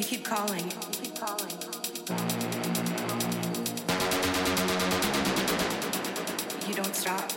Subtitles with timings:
[0.00, 0.64] You keep calling.
[0.64, 0.70] You
[1.02, 1.50] keep calling.
[6.66, 7.30] You don't stop.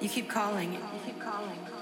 [0.00, 0.72] You keep calling.
[0.72, 1.79] You keep calling.